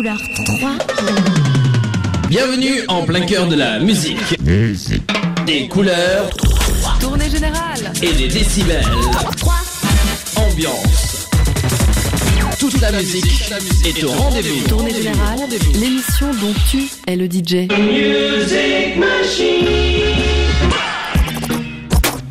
[0.00, 0.78] Couleur 3.
[2.30, 4.16] Bienvenue en plein cœur de la musique.
[5.44, 6.30] Des couleurs
[6.98, 8.82] Tournée générale et des décibels.
[10.36, 11.28] Ambiance.
[12.58, 13.52] Toute la musique
[13.84, 14.68] est au rendez-vous.
[14.68, 15.40] Tournée générale,
[15.74, 17.68] l'émission dont tu es le DJ.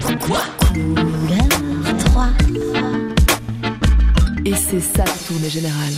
[0.09, 0.40] Couleur
[1.99, 2.27] 3.
[4.43, 5.93] Et c'est ça la tournée générale.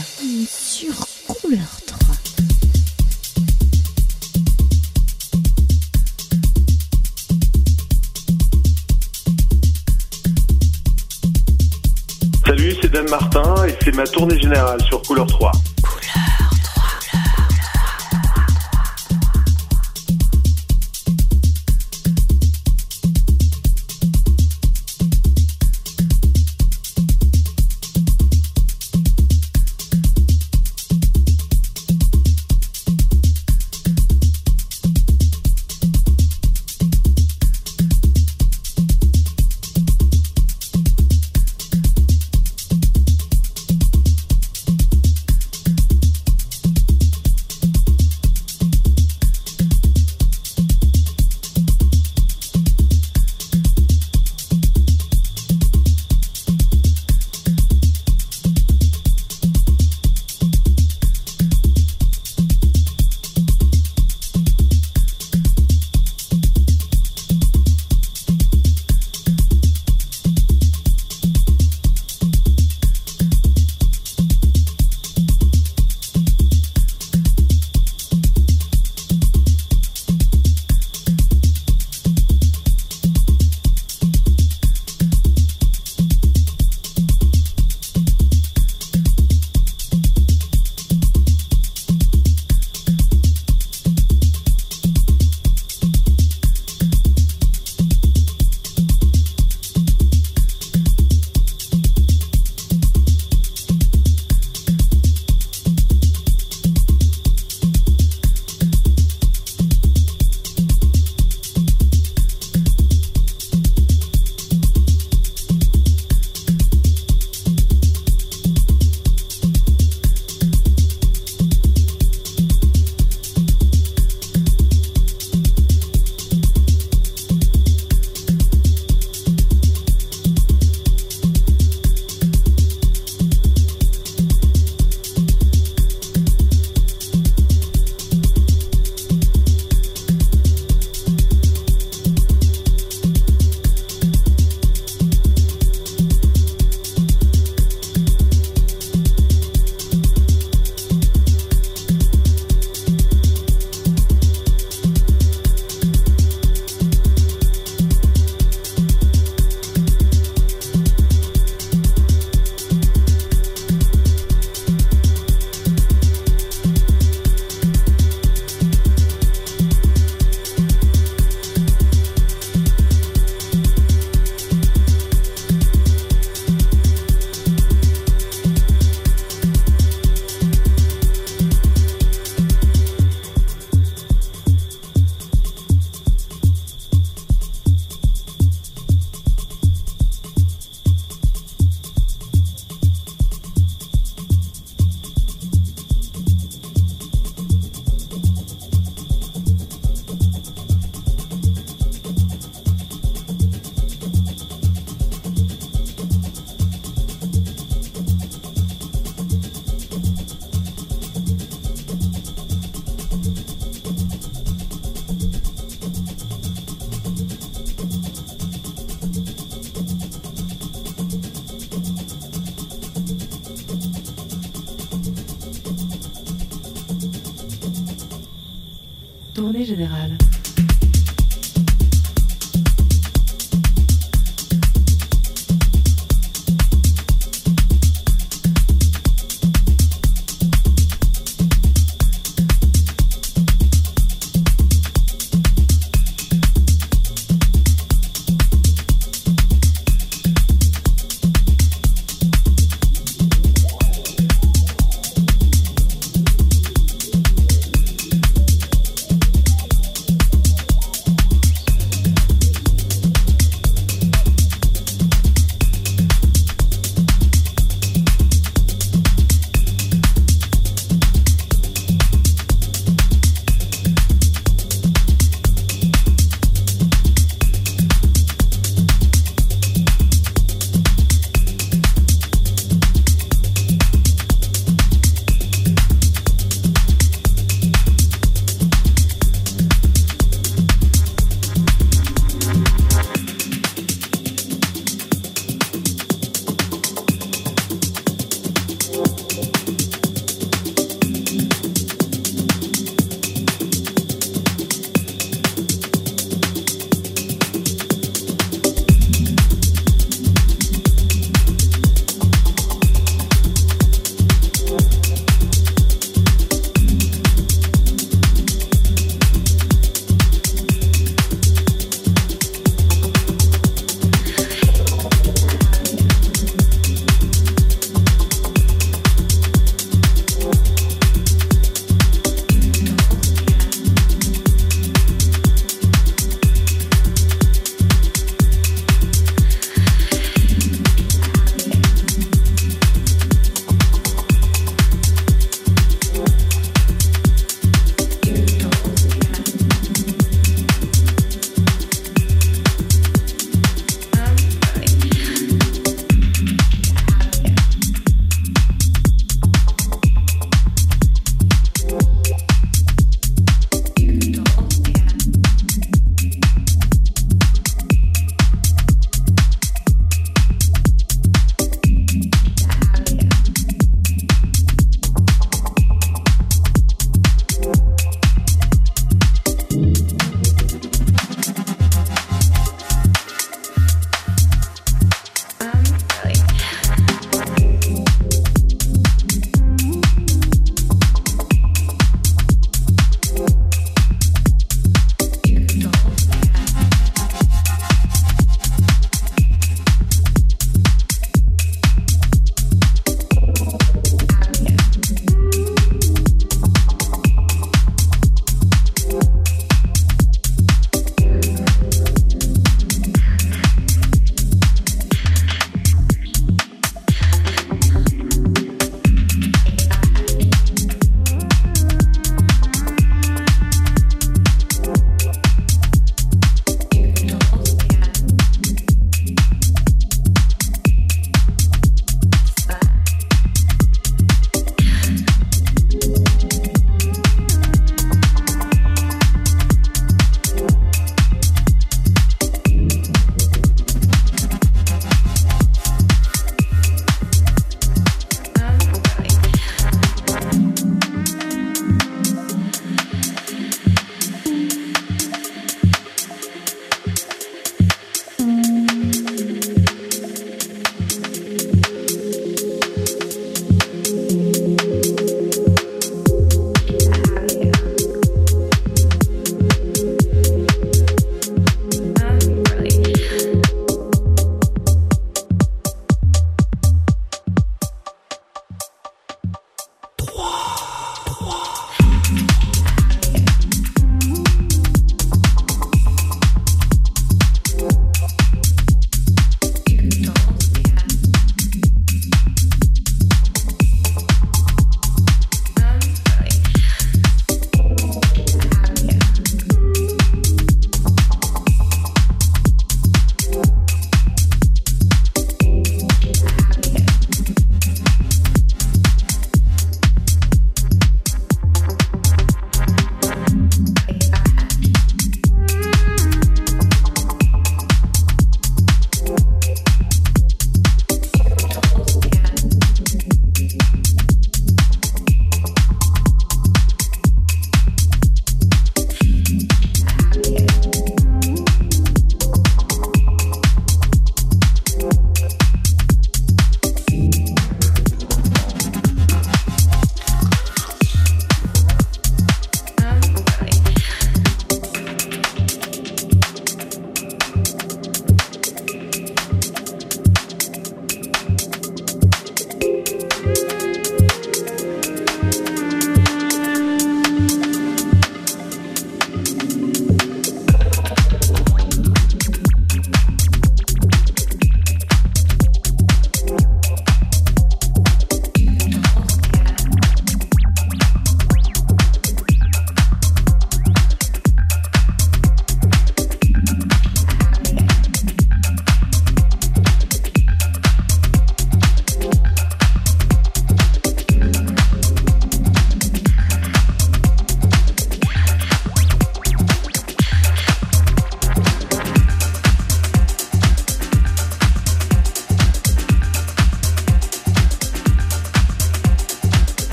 [13.12, 15.52] Martin et c'est ma tournée générale sur Couleur 3.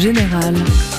[0.00, 0.89] Générale.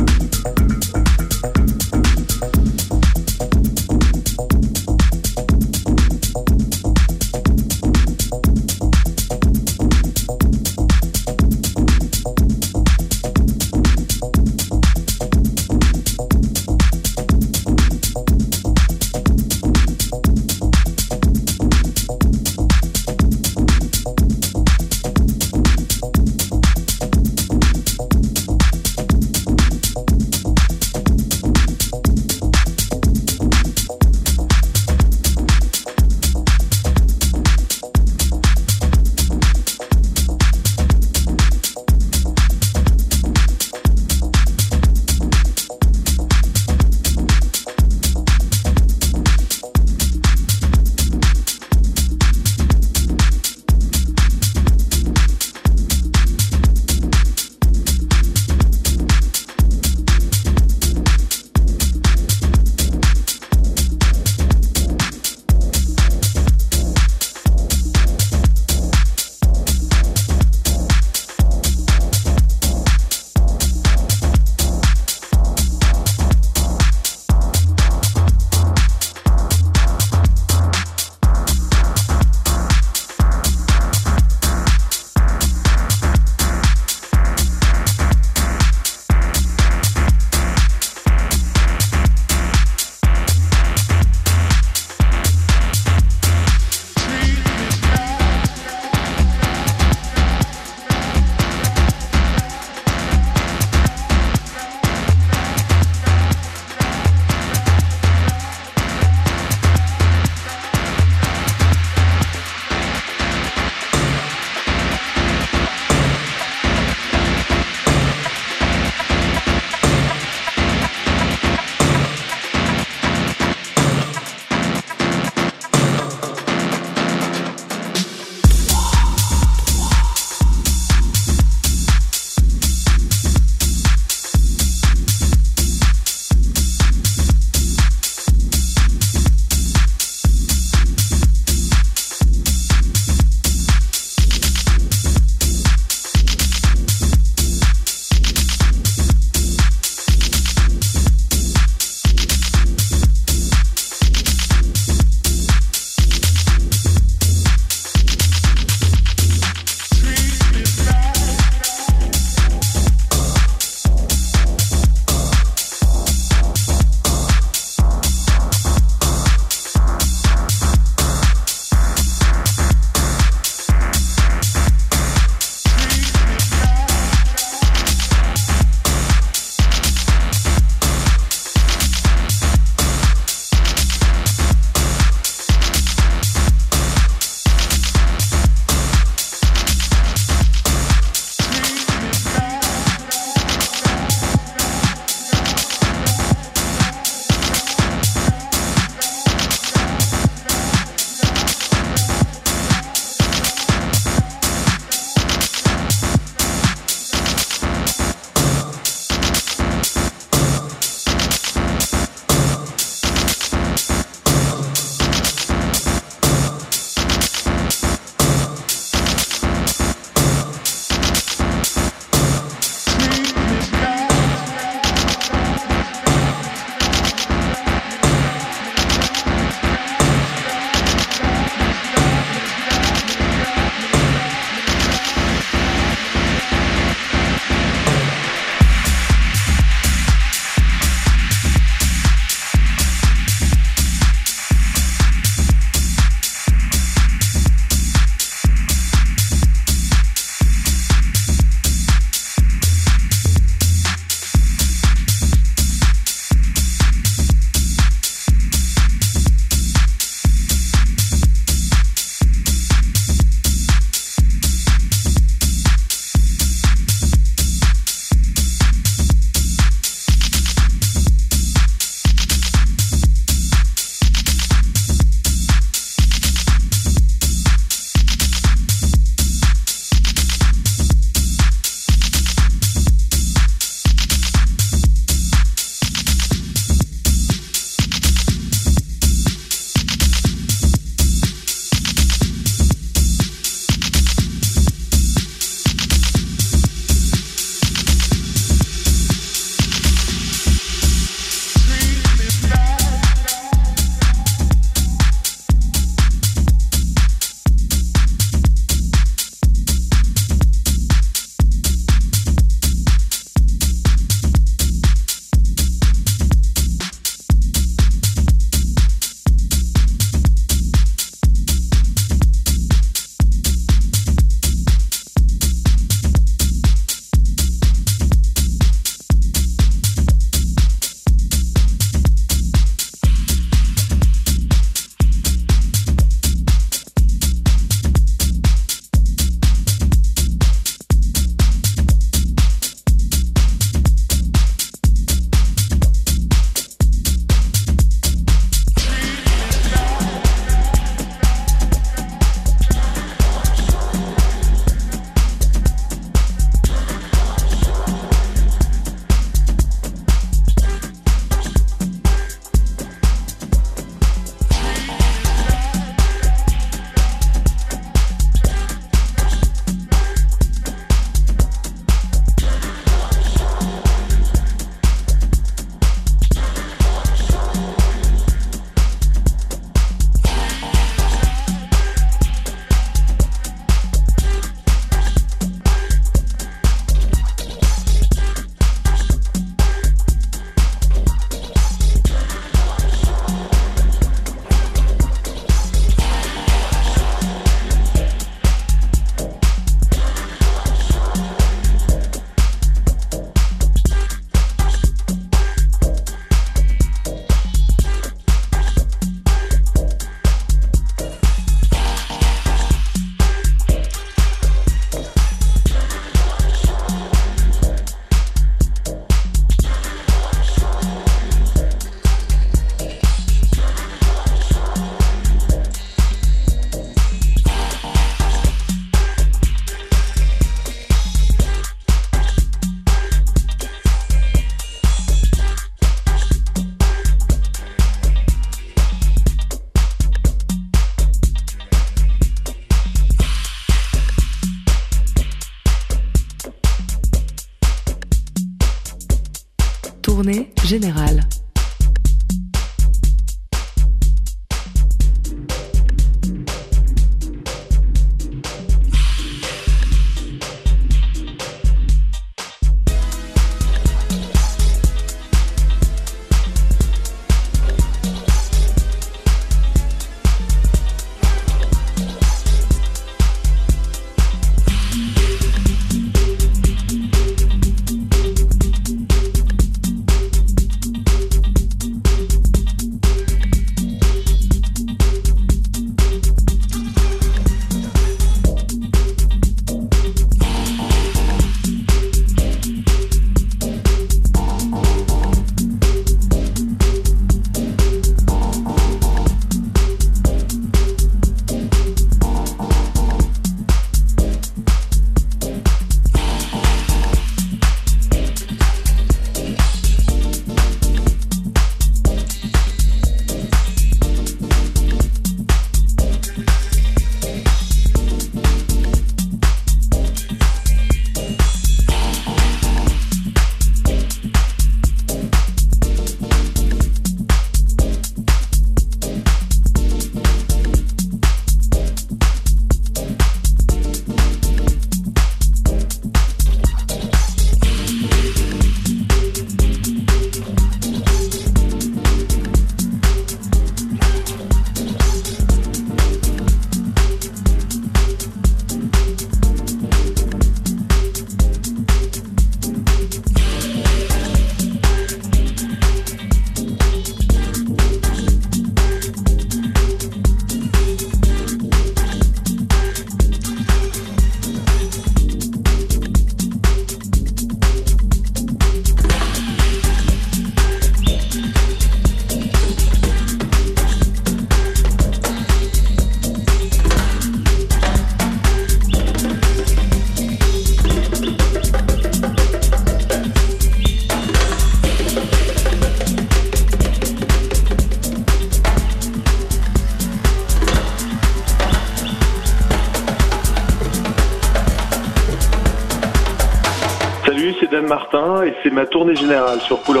[598.71, 600.00] Ma tournée générale sur Couleur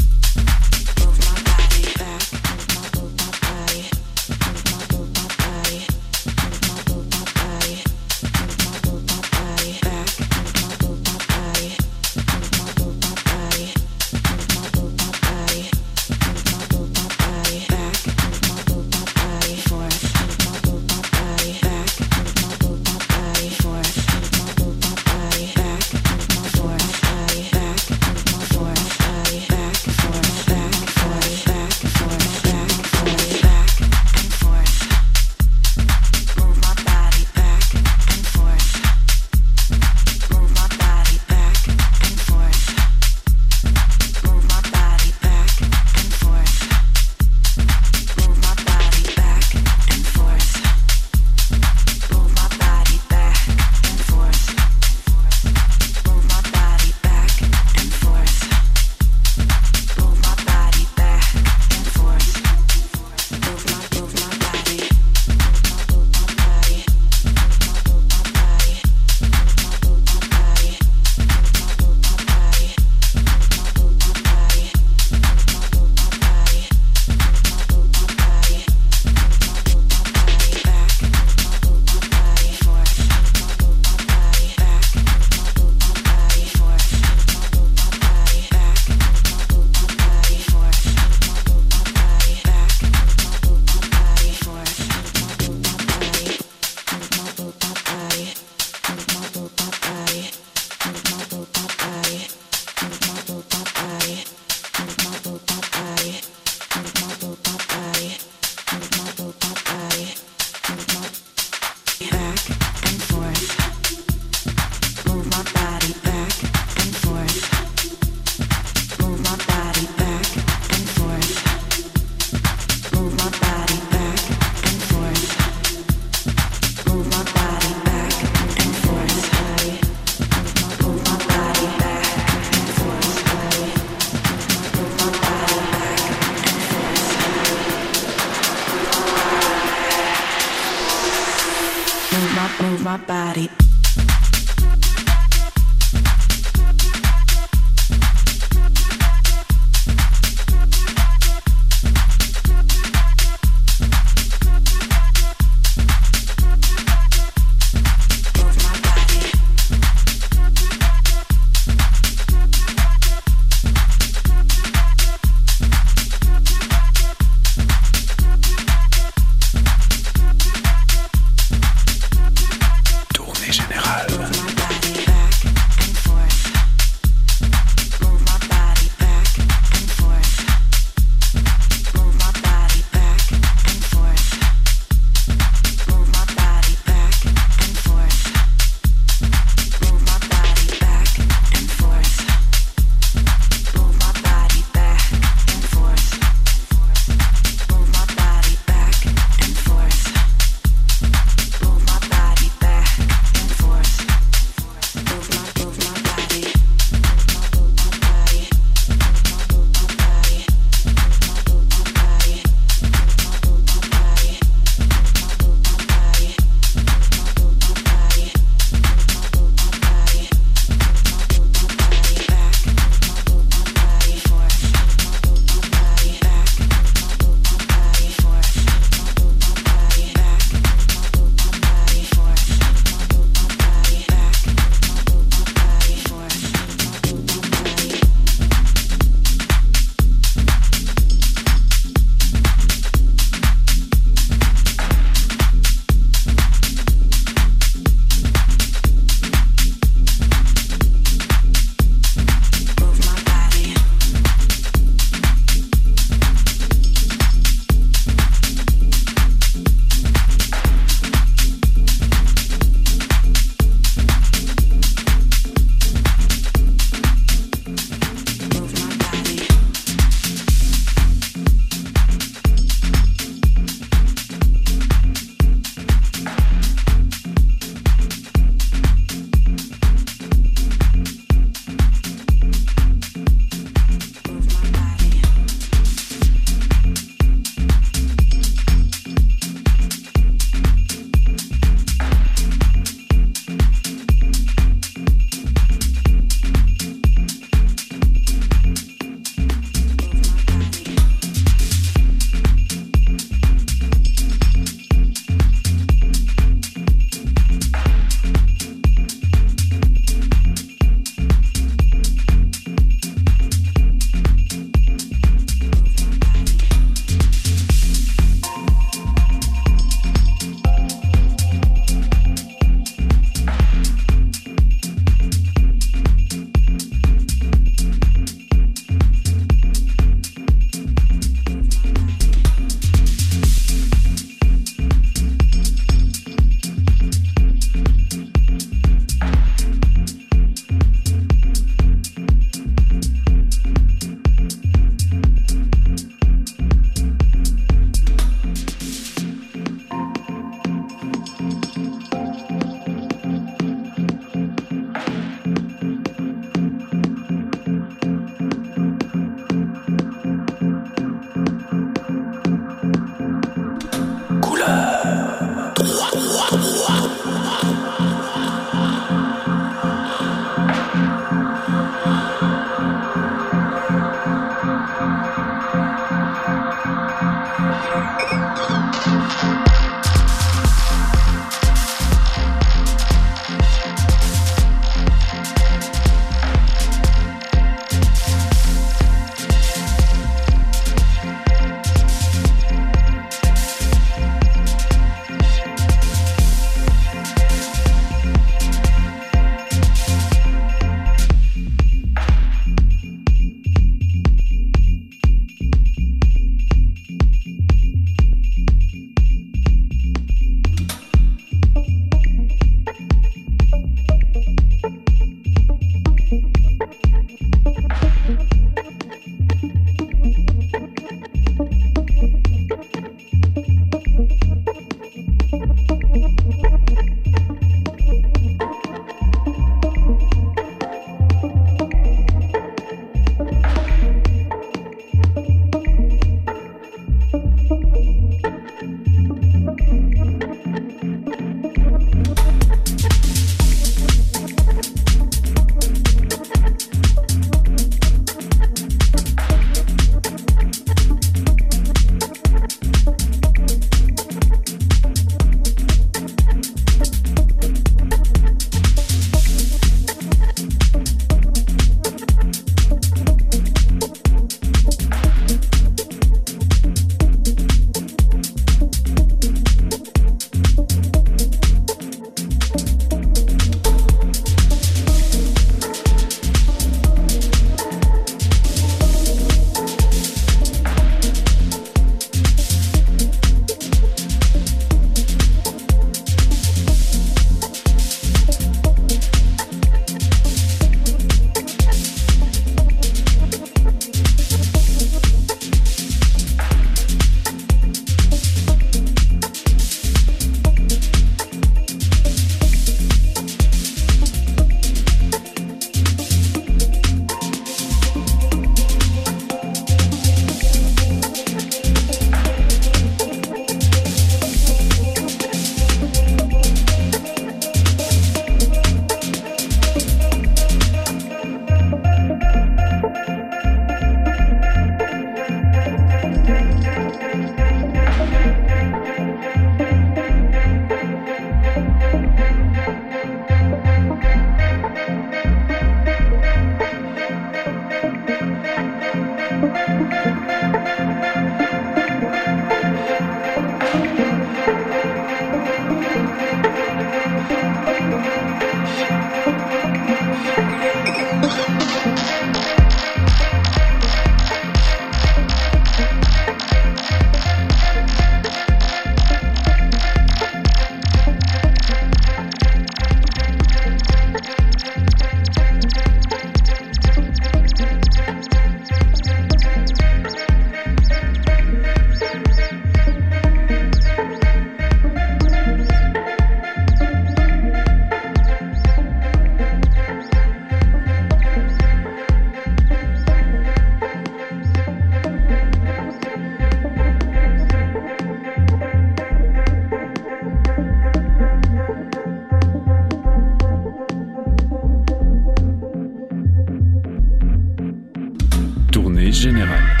[599.41, 600.00] générale.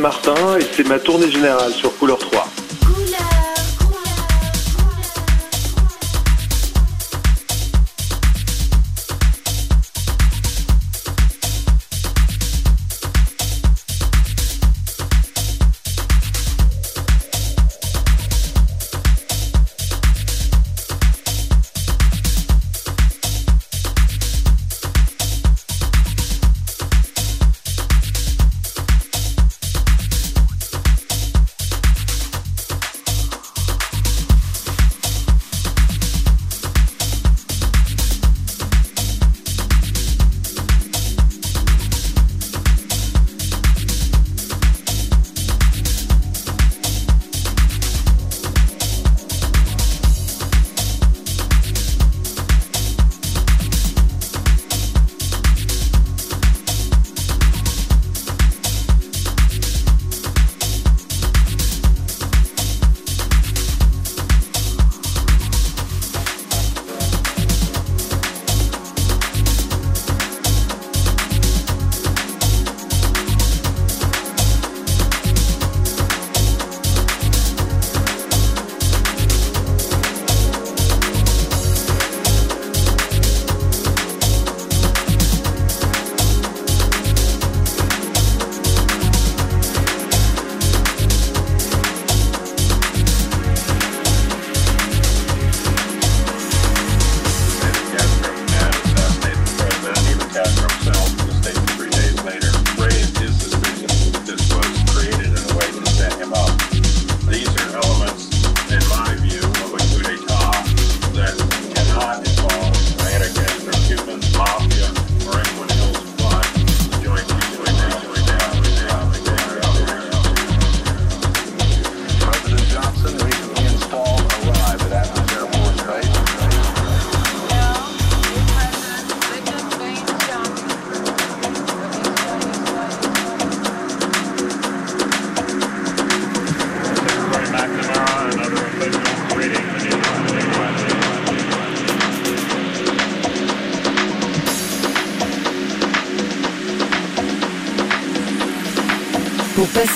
[0.00, 1.92] Martin et c'est ma tournée générale sur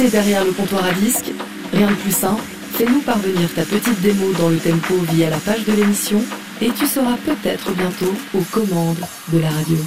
[0.04, 0.10] Couleur 3.
[0.10, 1.32] Pour passer derrière le comptoir à disque,
[1.72, 2.42] rien de plus simple,
[2.74, 6.22] fais-nous parvenir ta petite démo dans le tempo via la page de l'émission
[6.60, 9.78] et tu seras peut-être bientôt aux commandes de la radio.